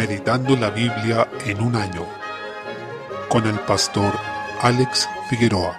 [0.00, 2.06] Meditando la Biblia en un año
[3.28, 4.14] con el pastor
[4.62, 5.78] Alex Figueroa.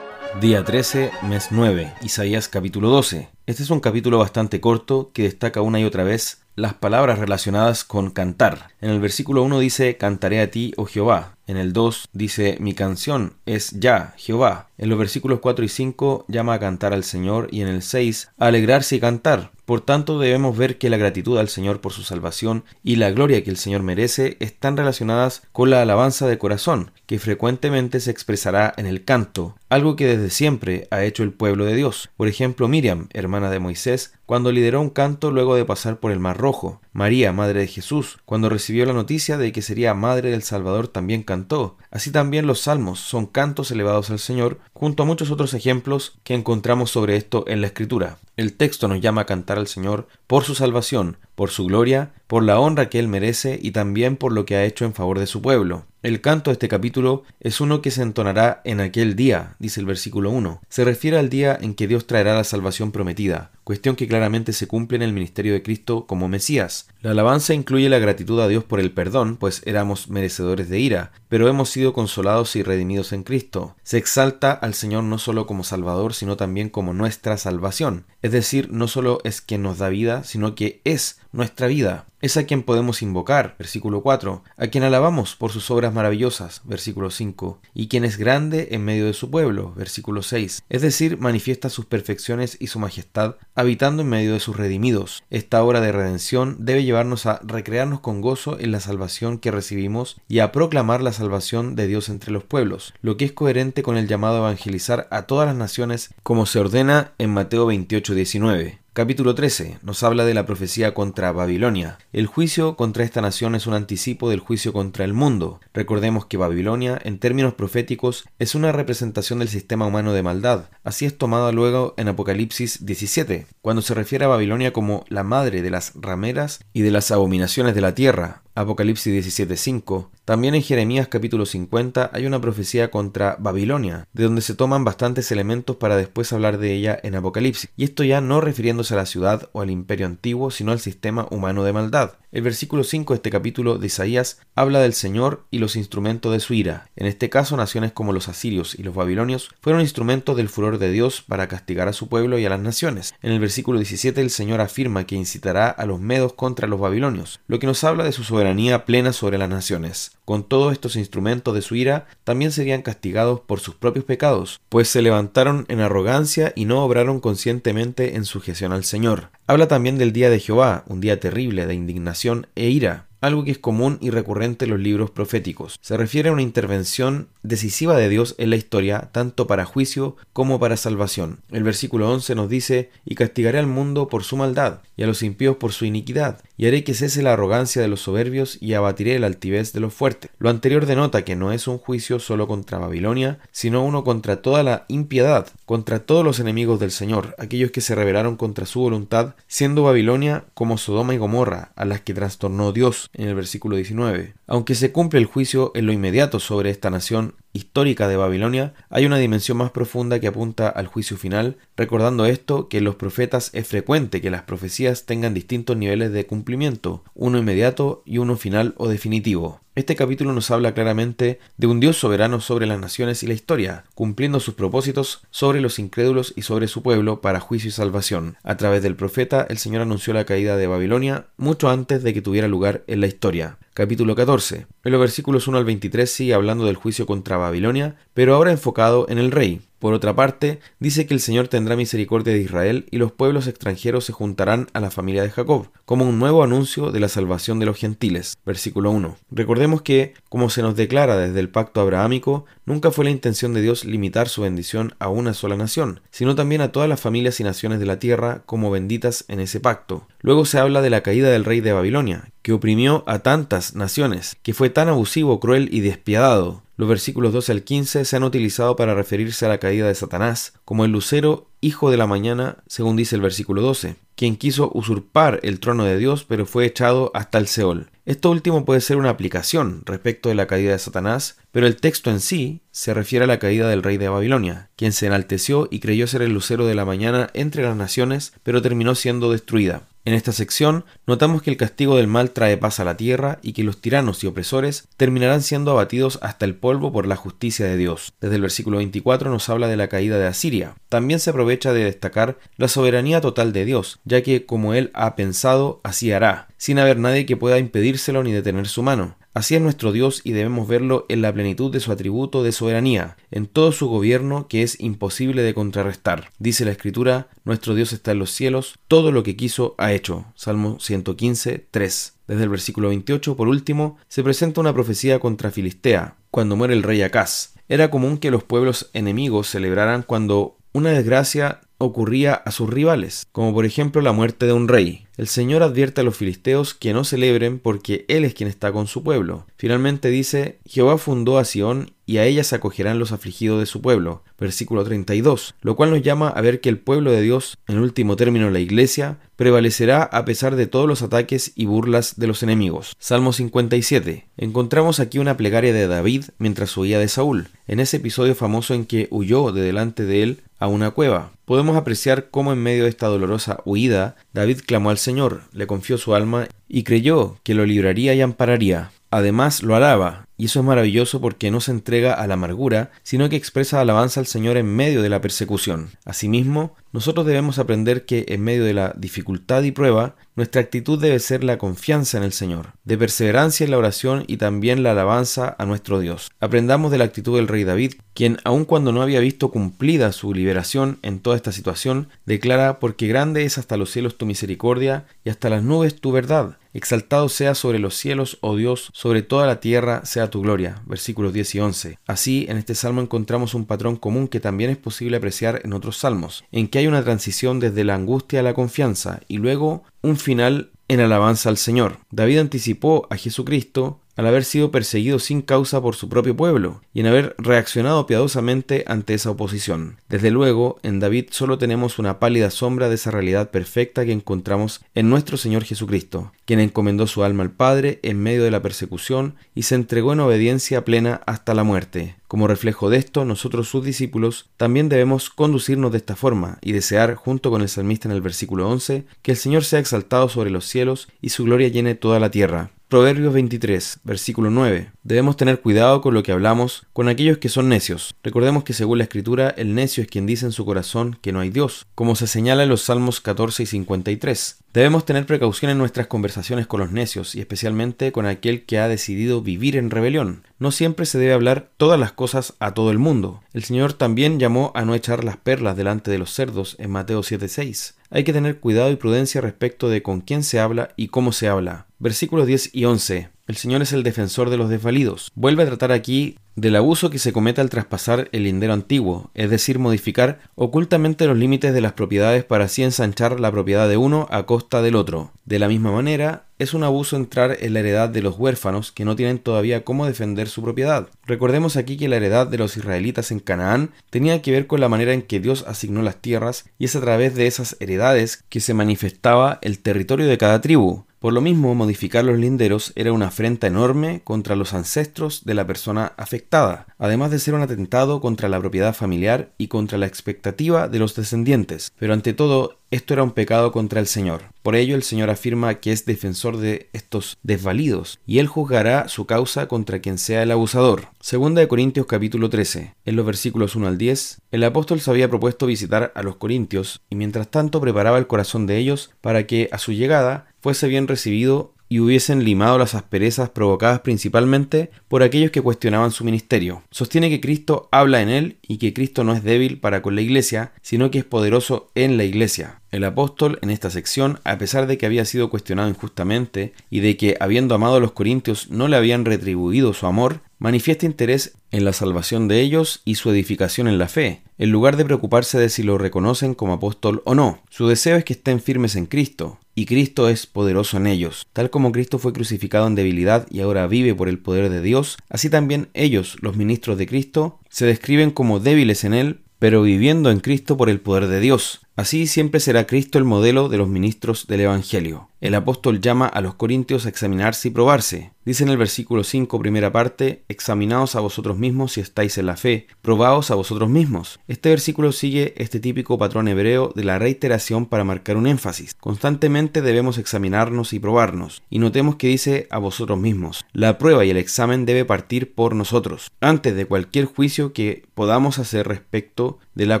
[0.40, 3.28] Día 13, mes 9, Isaías capítulo 12.
[3.46, 7.84] Este es un capítulo bastante corto que destaca una y otra vez las palabras relacionadas
[7.84, 8.70] con cantar.
[8.80, 11.33] En el versículo 1 dice, Cantaré a ti, oh Jehová.
[11.46, 14.68] En el 2 dice, Mi canción es ya, Jehová.
[14.78, 18.30] En los versículos 4 y 5 llama a cantar al Señor y en el 6
[18.38, 19.50] a alegrarse y cantar.
[19.64, 23.42] Por tanto, debemos ver que la gratitud al Señor por su salvación y la gloria
[23.42, 28.74] que el Señor merece están relacionadas con la alabanza de corazón, que frecuentemente se expresará
[28.76, 32.10] en el canto, algo que desde siempre ha hecho el pueblo de Dios.
[32.16, 36.20] Por ejemplo, Miriam, hermana de Moisés, cuando lideró un canto luego de pasar por el
[36.20, 36.80] Mar Rojo.
[36.94, 41.24] María, madre de Jesús, cuando recibió la noticia de que sería madre del Salvador, también
[41.24, 41.76] cantó.
[41.90, 46.34] Así también los salmos son cantos elevados al Señor, junto a muchos otros ejemplos que
[46.34, 48.18] encontramos sobre esto en la Escritura.
[48.36, 52.44] El texto nos llama a cantar al Señor por su salvación, por su gloria, por
[52.44, 55.26] la honra que Él merece y también por lo que ha hecho en favor de
[55.26, 55.86] su pueblo.
[56.04, 59.86] El canto de este capítulo es uno que se entonará en aquel día, dice el
[59.86, 60.60] versículo 1.
[60.68, 64.66] Se refiere al día en que Dios traerá la salvación prometida, cuestión que claramente se
[64.66, 66.88] cumple en el ministerio de Cristo como Mesías.
[67.00, 71.12] La alabanza incluye la gratitud a Dios por el perdón, pues éramos merecedores de ira,
[71.30, 73.74] pero hemos sido consolados y redimidos en Cristo.
[73.82, 78.04] Se exalta al Señor no solo como Salvador, sino también como nuestra salvación.
[78.20, 82.06] Es decir, no solo es quien nos da vida, sino que es nuestra vida.
[82.20, 87.10] Es a quien podemos invocar, versículo 4, a quien alabamos por sus obras maravillosas, versículo
[87.10, 91.68] 5, y quien es grande en medio de su pueblo, versículo 6, es decir, manifiesta
[91.68, 95.22] sus perfecciones y su majestad, habitando en medio de sus redimidos.
[95.28, 100.18] Esta obra de redención debe llevarnos a recrearnos con gozo en la salvación que recibimos
[100.28, 103.98] y a proclamar la salvación de Dios entre los pueblos, lo que es coherente con
[103.98, 108.83] el llamado a evangelizar a todas las naciones como se ordena en Mateo 28, 19.
[108.94, 111.98] Capítulo 13 nos habla de la profecía contra Babilonia.
[112.12, 115.58] El juicio contra esta nación es un anticipo del juicio contra el mundo.
[115.72, 120.66] Recordemos que Babilonia, en términos proféticos, es una representación del sistema humano de maldad.
[120.84, 125.60] Así es tomada luego en Apocalipsis 17, cuando se refiere a Babilonia como la madre
[125.60, 128.43] de las rameras y de las abominaciones de la tierra.
[128.56, 130.10] Apocalipsis 17:5.
[130.24, 135.32] También en Jeremías capítulo 50 hay una profecía contra Babilonia, de donde se toman bastantes
[135.32, 139.06] elementos para después hablar de ella en Apocalipsis, y esto ya no refiriéndose a la
[139.06, 142.12] ciudad o al imperio antiguo, sino al sistema humano de maldad.
[142.34, 146.40] El versículo 5 de este capítulo de Isaías habla del Señor y los instrumentos de
[146.40, 146.90] su ira.
[146.96, 150.90] En este caso, naciones como los asirios y los babilonios fueron instrumentos del furor de
[150.90, 153.14] Dios para castigar a su pueblo y a las naciones.
[153.22, 157.38] En el versículo 17 el Señor afirma que incitará a los medos contra los babilonios,
[157.46, 160.10] lo que nos habla de su soberanía plena sobre las naciones.
[160.24, 164.88] Con todos estos instrumentos de su ira, también serían castigados por sus propios pecados, pues
[164.88, 169.28] se levantaron en arrogancia y no obraron conscientemente en sujeción al Señor.
[169.46, 172.23] Habla también del día de Jehová, un día terrible de indignación
[172.56, 175.78] e ira, algo que es común y recurrente en los libros proféticos.
[175.80, 180.60] Se refiere a una intervención decisiva de Dios en la historia, tanto para juicio como
[180.60, 181.40] para salvación.
[181.50, 185.22] El versículo 11 nos dice, y castigaré al mundo por su maldad, y a los
[185.22, 189.18] impíos por su iniquidad, y haré que cese la arrogancia de los soberbios, y abatiré
[189.18, 190.30] la altivez de los fuertes.
[190.38, 194.62] Lo anterior denota que no es un juicio solo contra Babilonia, sino uno contra toda
[194.62, 199.34] la impiedad, contra todos los enemigos del Señor, aquellos que se rebelaron contra su voluntad,
[199.46, 204.34] siendo Babilonia como Sodoma y Gomorra, a las que trastornó Dios, en el versículo 19.
[204.46, 209.06] Aunque se cumple el juicio en lo inmediato sobre esta nación histórica de Babilonia, hay
[209.06, 213.50] una dimensión más profunda que apunta al juicio final, recordando esto que en los profetas
[213.54, 218.74] es frecuente que las profecías tengan distintos niveles de cumplimiento, uno inmediato y uno final
[218.76, 219.60] o definitivo.
[219.76, 223.84] Este capítulo nos habla claramente de un Dios soberano sobre las naciones y la historia,
[223.94, 228.36] cumpliendo sus propósitos sobre los incrédulos y sobre su pueblo para juicio y salvación.
[228.44, 232.22] A través del profeta, el Señor anunció la caída de Babilonia mucho antes de que
[232.22, 234.66] tuviera lugar en la historia capítulo 14.
[234.84, 239.06] En los versículos 1 al 23 sigue hablando del juicio contra Babilonia, pero ahora enfocado
[239.08, 239.62] en el rey.
[239.84, 244.06] Por otra parte, dice que el Señor tendrá misericordia de Israel y los pueblos extranjeros
[244.06, 247.66] se juntarán a la familia de Jacob, como un nuevo anuncio de la salvación de
[247.66, 248.38] los gentiles.
[248.46, 249.18] Versículo 1.
[249.30, 253.60] Recordemos que, como se nos declara desde el pacto abrahámico, nunca fue la intención de
[253.60, 257.44] Dios limitar su bendición a una sola nación, sino también a todas las familias y
[257.44, 260.08] naciones de la tierra como benditas en ese pacto.
[260.20, 264.38] Luego se habla de la caída del rey de Babilonia, que oprimió a tantas naciones,
[264.42, 268.76] que fue tan abusivo, cruel y despiadado, los versículos 12 al 15 se han utilizado
[268.76, 272.96] para referirse a la caída de Satanás, como el lucero hijo de la mañana, según
[272.96, 277.38] dice el versículo 12, quien quiso usurpar el trono de Dios, pero fue echado hasta
[277.38, 277.90] el Seol.
[278.04, 282.10] Esto último puede ser una aplicación respecto de la caída de Satanás, pero el texto
[282.10, 285.80] en sí se refiere a la caída del rey de Babilonia, quien se enalteció y
[285.80, 289.82] creyó ser el lucero de la mañana entre las naciones, pero terminó siendo destruida.
[290.06, 293.54] En esta sección notamos que el castigo del mal trae paz a la tierra y
[293.54, 297.78] que los tiranos y opresores terminarán siendo abatidos hasta el polvo por la justicia de
[297.78, 298.12] Dios.
[298.20, 300.74] Desde el versículo 24 nos habla de la caída de Asiria.
[300.90, 305.16] También se aprovecha de destacar la soberanía total de Dios, ya que como Él ha
[305.16, 309.16] pensado, así hará, sin haber nadie que pueda impedírselo ni detener su mano.
[309.34, 313.16] Así es nuestro Dios y debemos verlo en la plenitud de su atributo de soberanía,
[313.32, 316.30] en todo su gobierno que es imposible de contrarrestar.
[316.38, 320.24] Dice la Escritura, nuestro Dios está en los cielos, todo lo que quiso ha hecho.
[320.36, 322.14] Salmo 115, 3.
[322.28, 326.84] Desde el versículo 28, por último, se presenta una profecía contra Filistea, cuando muere el
[326.84, 327.54] rey Acaz.
[327.68, 333.52] Era común que los pueblos enemigos celebraran cuando una desgracia ocurría a sus rivales, como
[333.52, 335.03] por ejemplo la muerte de un rey.
[335.16, 338.88] El Señor advierte a los filisteos que no celebren porque Él es quien está con
[338.88, 339.46] su pueblo.
[339.56, 343.80] Finalmente dice, Jehová fundó a Sión y a ella se acogerán los afligidos de su
[343.80, 344.22] pueblo.
[344.38, 348.16] Versículo 32, lo cual nos llama a ver que el pueblo de Dios, en último
[348.16, 352.94] término la iglesia, prevalecerá a pesar de todos los ataques y burlas de los enemigos.
[352.98, 354.26] Salmo 57.
[354.36, 358.84] Encontramos aquí una plegaria de David mientras huía de Saúl, en ese episodio famoso en
[358.84, 361.32] que huyó de delante de él a una cueva.
[361.44, 365.98] Podemos apreciar cómo en medio de esta dolorosa huida, David clamó al Señor, le confió
[365.98, 368.90] su alma y creyó que lo libraría y ampararía.
[369.10, 373.30] Además lo alaba, y eso es maravilloso porque no se entrega a la amargura, sino
[373.30, 375.92] que expresa alabanza al Señor en medio de la persecución.
[376.04, 381.18] Asimismo, nosotros debemos aprender que en medio de la dificultad y prueba, nuestra actitud debe
[381.18, 385.56] ser la confianza en el Señor, de perseverancia en la oración y también la alabanza
[385.58, 386.30] a nuestro Dios.
[386.38, 390.32] Aprendamos de la actitud del rey David, quien aun cuando no había visto cumplida su
[390.34, 395.30] liberación en toda esta situación, declara, porque grande es hasta los cielos tu misericordia y
[395.30, 396.58] hasta las nubes tu verdad.
[396.74, 400.82] Exaltado sea sobre los cielos, oh Dios, sobre toda la tierra sea tu gloria.
[400.86, 401.98] Versículos 10 y 11.
[402.04, 405.98] Así, en este salmo encontramos un patrón común que también es posible apreciar en otros
[405.98, 410.16] salmos, en que hay una transición desde la angustia a la confianza y luego un
[410.16, 411.98] final en alabanza al Señor.
[412.10, 417.00] David anticipó a Jesucristo al haber sido perseguido sin causa por su propio pueblo y
[417.00, 419.98] en haber reaccionado piadosamente ante esa oposición.
[420.08, 424.84] Desde luego, en David solo tenemos una pálida sombra de esa realidad perfecta que encontramos
[424.94, 429.34] en nuestro Señor Jesucristo, quien encomendó su alma al Padre en medio de la persecución
[429.54, 432.16] y se entregó en obediencia plena hasta la muerte.
[432.28, 437.14] Como reflejo de esto, nosotros sus discípulos también debemos conducirnos de esta forma y desear,
[437.14, 440.66] junto con el salmista en el versículo 11, que el Señor sea exaltado sobre los
[440.66, 442.70] cielos y su gloria llene toda la tierra.
[442.94, 444.93] Proverbios 23, versículo 9.
[445.04, 448.14] Debemos tener cuidado con lo que hablamos con aquellos que son necios.
[448.22, 451.40] Recordemos que según la escritura, el necio es quien dice en su corazón que no
[451.40, 454.60] hay Dios, como se señala en los Salmos 14 y 53.
[454.72, 458.88] Debemos tener precaución en nuestras conversaciones con los necios y especialmente con aquel que ha
[458.88, 460.42] decidido vivir en rebelión.
[460.58, 463.42] No siempre se debe hablar todas las cosas a todo el mundo.
[463.52, 467.22] El Señor también llamó a no echar las perlas delante de los cerdos en Mateo
[467.22, 467.94] 7:6.
[468.08, 471.48] Hay que tener cuidado y prudencia respecto de con quién se habla y cómo se
[471.48, 471.88] habla.
[471.98, 473.33] Versículos 10 y 11.
[473.46, 475.30] El Señor es el defensor de los desvalidos.
[475.34, 479.50] Vuelve a tratar aquí del abuso que se comete al traspasar el lindero antiguo, es
[479.50, 484.28] decir, modificar ocultamente los límites de las propiedades para así ensanchar la propiedad de uno
[484.30, 485.32] a costa del otro.
[485.44, 489.04] De la misma manera, es un abuso entrar en la heredad de los huérfanos que
[489.04, 491.08] no tienen todavía cómo defender su propiedad.
[491.26, 494.88] Recordemos aquí que la heredad de los israelitas en Canaán tenía que ver con la
[494.88, 498.60] manera en que Dios asignó las tierras y es a través de esas heredades que
[498.60, 501.04] se manifestaba el territorio de cada tribu.
[501.24, 505.66] Por lo mismo, modificar los linderos era una afrenta enorme contra los ancestros de la
[505.66, 510.86] persona afectada, además de ser un atentado contra la propiedad familiar y contra la expectativa
[510.86, 511.94] de los descendientes.
[511.98, 514.42] Pero ante todo, esto era un pecado contra el Señor.
[514.62, 519.26] Por ello el Señor afirma que es defensor de estos desvalidos, y él juzgará su
[519.26, 521.08] causa contra quien sea el abusador.
[521.20, 522.94] Segunda de Corintios capítulo 13.
[523.04, 527.00] En los versículos 1 al 10, el apóstol se había propuesto visitar a los corintios,
[527.10, 531.08] y mientras tanto preparaba el corazón de ellos para que a su llegada fuese bien
[531.08, 536.82] recibido y hubiesen limado las asperezas provocadas principalmente por aquellos que cuestionaban su ministerio.
[536.90, 540.20] Sostiene que Cristo habla en él y que Cristo no es débil para con la
[540.20, 542.80] iglesia, sino que es poderoso en la iglesia.
[542.90, 547.16] El apóstol en esta sección, a pesar de que había sido cuestionado injustamente y de
[547.16, 551.84] que habiendo amado a los corintios no le habían retribuido su amor, manifiesta interés en
[551.84, 555.68] la salvación de ellos y su edificación en la fe, en lugar de preocuparse de
[555.68, 557.60] si lo reconocen como apóstol o no.
[557.70, 561.46] Su deseo es que estén firmes en Cristo, y Cristo es poderoso en ellos.
[561.52, 565.16] Tal como Cristo fue crucificado en debilidad y ahora vive por el poder de Dios,
[565.28, 570.30] así también ellos, los ministros de Cristo, se describen como débiles en Él, pero viviendo
[570.30, 571.83] en Cristo por el poder de Dios.
[571.96, 575.28] Así siempre será Cristo el modelo de los ministros del Evangelio.
[575.40, 578.32] El apóstol llama a los corintios a examinarse y probarse.
[578.46, 582.56] Dice en el versículo 5, primera parte, examinaos a vosotros mismos si estáis en la
[582.56, 584.40] fe, probaos a vosotros mismos.
[584.48, 588.94] Este versículo sigue este típico patrón hebreo de la reiteración para marcar un énfasis.
[588.94, 591.62] Constantemente debemos examinarnos y probarnos.
[591.70, 593.66] Y notemos que dice a vosotros mismos.
[593.72, 598.58] La prueba y el examen debe partir por nosotros, antes de cualquier juicio que podamos
[598.58, 600.00] hacer respecto de la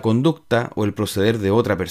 [0.00, 1.83] conducta o el proceder de otra persona.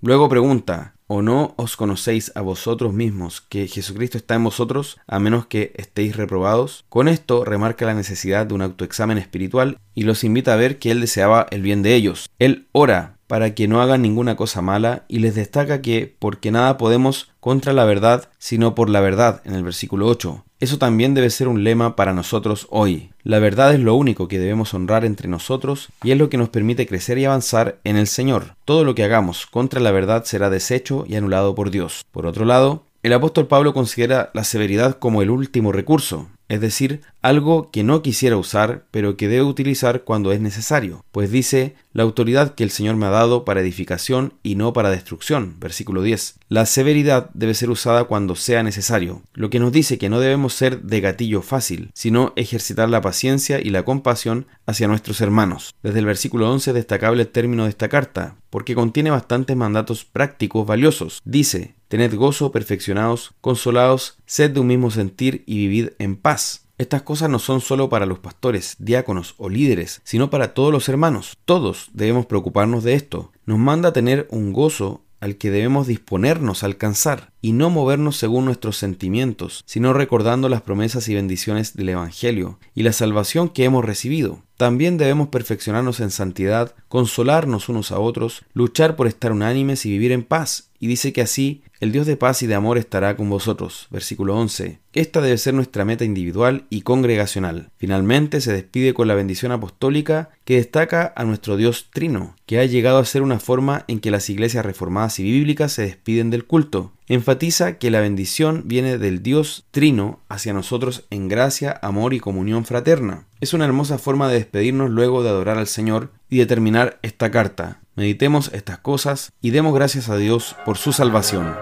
[0.00, 5.20] Luego pregunta, ¿O no os conocéis a vosotros mismos que Jesucristo está en vosotros, a
[5.20, 6.84] menos que estéis reprobados?
[6.88, 10.90] Con esto remarca la necesidad de un autoexamen espiritual y los invita a ver que
[10.90, 12.28] Él deseaba el bien de ellos.
[12.40, 16.76] Él ora para que no hagan ninguna cosa mala y les destaca que porque nada
[16.76, 20.44] podemos contra la verdad, sino por la verdad, en el versículo 8.
[20.58, 23.10] Eso también debe ser un lema para nosotros hoy.
[23.22, 26.48] La verdad es lo único que debemos honrar entre nosotros y es lo que nos
[26.48, 28.54] permite crecer y avanzar en el Señor.
[28.64, 32.04] Todo lo que hagamos contra la verdad será deshecho y anulado por Dios.
[32.10, 37.00] Por otro lado, el apóstol Pablo considera la severidad como el último recurso, es decir,
[37.22, 42.02] algo que no quisiera usar, pero que debe utilizar cuando es necesario, pues dice, la
[42.02, 46.36] autoridad que el Señor me ha dado para edificación y no para destrucción, versículo 10.
[46.48, 50.54] La severidad debe ser usada cuando sea necesario, lo que nos dice que no debemos
[50.54, 55.74] ser de gatillo fácil, sino ejercitar la paciencia y la compasión hacia nuestros hermanos.
[55.82, 60.66] Desde el versículo 11 destacable el término de esta carta, porque contiene bastantes mandatos prácticos
[60.66, 61.20] valiosos.
[61.24, 66.66] Dice, tened gozo, perfeccionados, consolados, sed de un mismo sentir y vivid en paz.
[66.78, 70.88] Estas cosas no son solo para los pastores, diáconos o líderes, sino para todos los
[70.90, 71.38] hermanos.
[71.46, 73.32] Todos debemos preocuparnos de esto.
[73.46, 78.16] Nos manda a tener un gozo al que debemos disponernos a alcanzar y no movernos
[78.16, 83.64] según nuestros sentimientos, sino recordando las promesas y bendiciones del Evangelio y la salvación que
[83.64, 84.42] hemos recibido.
[84.56, 90.12] También debemos perfeccionarnos en santidad, consolarnos unos a otros, luchar por estar unánimes y vivir
[90.12, 90.70] en paz.
[90.78, 93.86] Y dice que así el Dios de paz y de amor estará con vosotros.
[93.90, 94.78] Versículo 11.
[94.94, 97.70] Esta debe ser nuestra meta individual y congregacional.
[97.76, 102.64] Finalmente se despide con la bendición apostólica que destaca a nuestro Dios Trino, que ha
[102.64, 106.46] llegado a ser una forma en que las iglesias reformadas y bíblicas se despiden del
[106.46, 106.92] culto.
[107.08, 112.64] Enfatiza que la bendición viene del Dios Trino hacia nosotros en gracia, amor y comunión
[112.64, 113.26] fraterna.
[113.40, 117.30] Es una hermosa forma de despedirnos luego de adorar al Señor y de terminar esta
[117.30, 117.80] carta.
[117.94, 121.54] Meditemos estas cosas y demos gracias a Dios por su salvación.